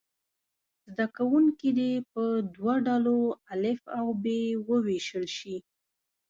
زده 0.89 1.05
کوونکي 1.17 1.69
دې 1.77 1.91
په 2.11 2.23
دوه 2.55 2.73
ډلو 2.87 3.17
الف 3.53 3.81
او 3.97 4.05
ب 4.23 4.25
وویشل 4.69 5.25
شي. 5.37 5.55